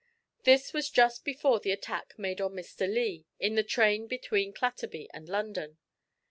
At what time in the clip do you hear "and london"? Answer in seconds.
5.13-5.77